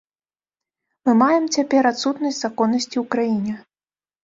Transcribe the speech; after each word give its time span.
Мы 1.09 1.15
маем 1.23 1.45
цяпер 1.59 1.83
адсутнасць 1.91 2.41
законнасці 2.47 2.93
ў 2.93 3.05
краіне. 3.15 3.53